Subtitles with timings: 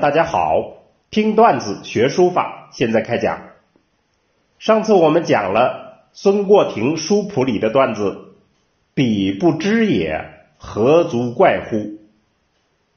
[0.00, 0.82] 大家好！
[1.10, 3.50] 听段子学书法，现在开讲。
[4.58, 8.34] 上次我们讲了孙过庭书谱里的段子
[8.94, 10.24] “彼不知也，
[10.58, 11.98] 何足怪乎”。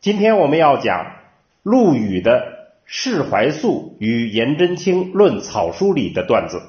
[0.00, 1.16] 今天我们要讲
[1.62, 2.40] 陆羽的
[2.84, 6.62] 《释怀素与颜真卿论草书》里的段子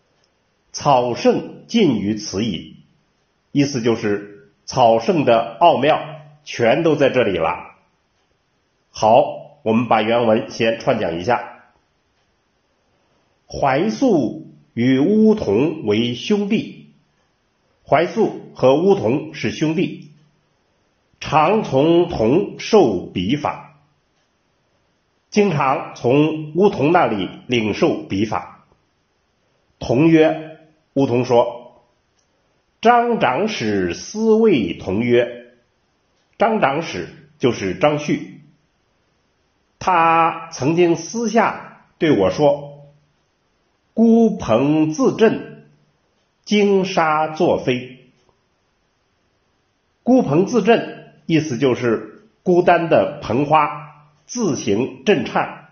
[0.72, 2.76] “草圣尽于此矣”，
[3.52, 6.00] 意思就是草圣的奥妙
[6.44, 7.74] 全都在这里了。
[8.90, 11.64] 好，我们把原文先串讲一下。
[13.48, 16.92] 怀素与乌童为兄弟，
[17.84, 20.12] 怀素和乌童是兄弟，
[21.18, 23.80] 常从童受笔法，
[25.30, 28.68] 经常从乌童那里领受笔法。
[29.80, 30.60] 童曰
[30.94, 31.82] ：“乌童说，
[32.80, 35.56] 张长史思谓童曰，
[36.38, 37.08] 张长史
[37.40, 38.34] 就是张旭。”
[39.78, 42.88] 他曾经私下对我说
[43.94, 45.66] ：“孤蓬自振，
[46.44, 48.10] 惊沙作飞。”
[50.02, 53.68] 孤蓬自振，意思就是孤单的蓬花
[54.24, 55.68] 自行震颤；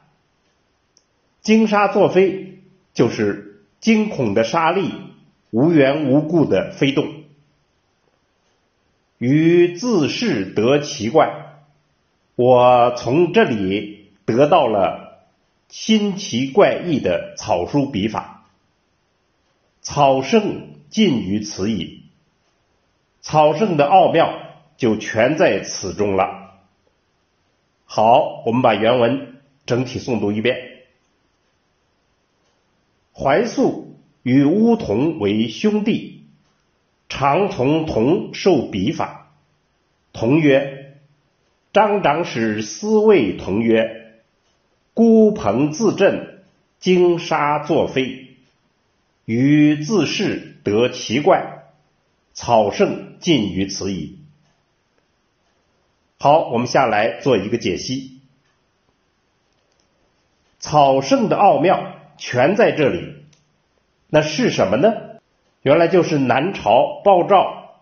[1.41, 2.61] 惊沙作飞，
[2.93, 4.93] 就是惊恐的沙粒
[5.51, 7.09] 无缘无故的飞动。
[9.19, 11.65] 于自是得奇怪，
[12.37, 13.94] 我从这里。
[14.25, 15.27] 得到了
[15.69, 18.47] 新奇怪异的草书笔法，
[19.81, 22.05] 草圣尽于此矣。
[23.21, 24.39] 草圣的奥妙
[24.77, 26.61] 就全在此中了。
[27.85, 29.37] 好，我们把原文
[29.67, 30.57] 整体诵读一遍。
[33.13, 36.27] 怀素与乌童为兄弟，
[37.09, 39.33] 常从童受笔法。
[40.13, 40.97] 童曰
[41.73, 44.03] ：“张长史思谓童曰。”
[44.95, 46.45] 孤蓬自振，
[46.79, 48.37] 惊沙作飞，
[49.25, 51.65] 于自是得奇怪，
[52.33, 54.21] 草圣尽于此矣。
[56.19, 58.21] 好，我们下来做一个解析。
[60.61, 63.17] 草圣的奥妙全在这里，
[64.09, 64.95] 那是什么呢？
[65.63, 67.81] 原来就是南朝鲍照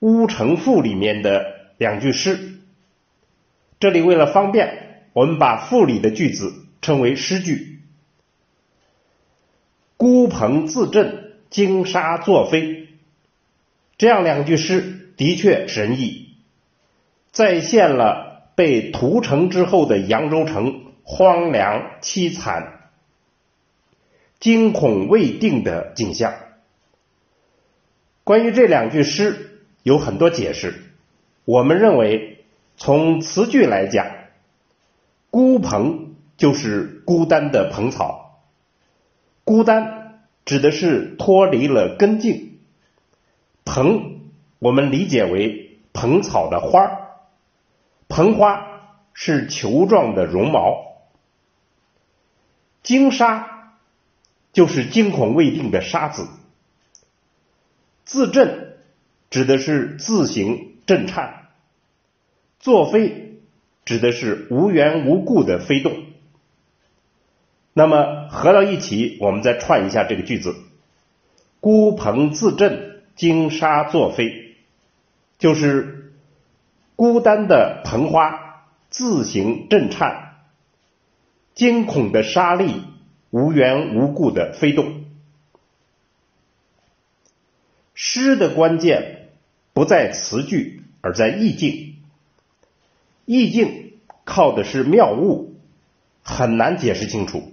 [0.06, 1.44] 《乌城赋》里面的
[1.76, 2.60] 两句诗。
[3.80, 4.89] 这里为了方便。
[5.12, 7.80] 我们把赋里的句子称为诗句。
[9.96, 12.88] 孤蓬自振，惊沙作飞，
[13.98, 16.36] 这样两句诗的确神异，
[17.32, 22.90] 再现了被屠城之后的扬州城荒凉凄惨、
[24.38, 26.34] 惊恐未定的景象。
[28.22, 30.82] 关于这两句诗有很多解释，
[31.44, 32.44] 我们认为
[32.76, 34.19] 从词句来讲。
[35.30, 38.42] 孤蓬就是孤单的蓬草，
[39.44, 42.58] 孤单指的是脱离了根茎。
[43.64, 44.20] 蓬
[44.58, 47.10] 我们理解为蓬草的花儿，
[48.08, 48.66] 蓬花
[49.14, 50.86] 是球状的绒毛。
[52.82, 53.76] 惊沙
[54.52, 56.26] 就是惊恐未定的沙子。
[58.04, 58.78] 自震
[59.28, 61.50] 指的是自行震颤，
[62.58, 63.29] 作飞。
[63.84, 66.04] 指的是无缘无故的飞动。
[67.72, 70.54] 那么合到一起，我们再串一下这个句子：
[71.60, 74.56] 孤蓬自振，惊沙作飞，
[75.38, 76.12] 就是
[76.96, 80.34] 孤单的蓬花自行震颤，
[81.54, 82.82] 惊恐的沙粒
[83.30, 85.04] 无缘无故的飞动。
[87.94, 89.28] 诗的关键
[89.72, 91.99] 不在词句，而在意境。
[93.32, 93.92] 意境
[94.24, 95.54] 靠的是妙悟，
[96.20, 97.52] 很难解释清楚。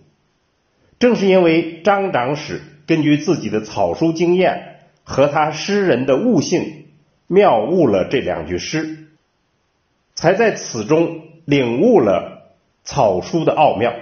[0.98, 6.88] 正是因为张长史根据自己的草书经验和他诗人的悟性，
[7.28, 9.06] 妙悟了这两句诗，
[10.16, 13.94] 才在此中领悟了草书的奥妙。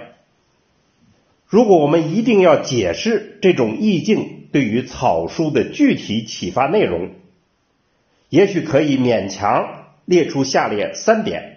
[1.46, 7.10] 如果我们一定要解释这种意境对于草书的具体启发内容，
[8.30, 11.52] 也许可以勉强列出下列三点。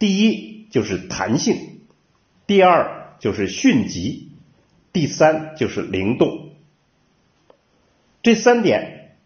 [0.00, 1.82] 第一就是弹性，
[2.46, 4.30] 第二就是迅疾，
[4.94, 6.52] 第三就是灵动。
[8.22, 9.16] 这三点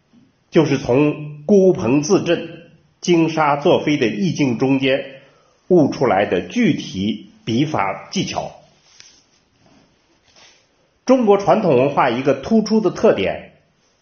[0.51, 5.21] 就是从孤蓬自振、惊沙作飞的意境中间
[5.69, 8.51] 悟出来的具体笔法技巧。
[11.05, 13.53] 中国传统文化一个突出的特点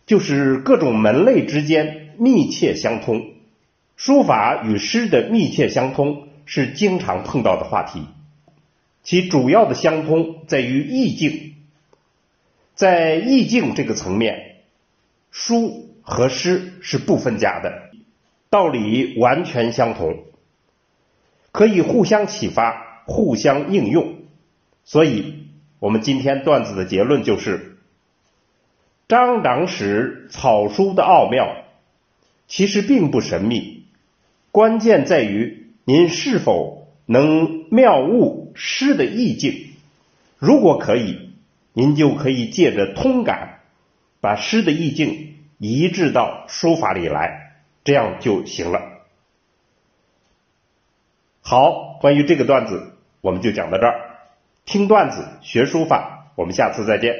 [0.08, 3.34] 就是各种门类之间密切相通，
[3.96, 6.30] 书法与诗的密切相通。
[6.46, 8.08] 是经常碰到的话题，
[9.04, 11.56] 其主要的相通在于意境。
[12.76, 14.56] 在意境这个层面，
[15.30, 17.92] 书和诗是不分家的，
[18.50, 20.24] 道理完全相同，
[21.52, 24.16] 可以互相启发、互相应用。
[24.86, 25.48] 所以，
[25.80, 27.78] 我们今天段子的结论就是：
[29.08, 31.56] 张长史草书的奥妙，
[32.48, 33.86] 其实并不神秘，
[34.52, 39.74] 关键在于您是否能妙悟诗的意境。
[40.38, 41.32] 如果可以。
[41.76, 43.62] 您就可以借着通感，
[44.22, 48.80] 把诗的意境移植到书法里来，这样就行了。
[51.42, 54.20] 好，关于这个段子，我们就讲到这儿。
[54.66, 57.16] 听段子学书法，我们下次再见。